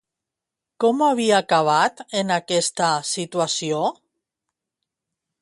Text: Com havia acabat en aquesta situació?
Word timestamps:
Com 0.83 1.03
havia 1.07 1.35
acabat 1.45 2.01
en 2.23 2.33
aquesta 2.37 2.89
situació? 3.11 3.85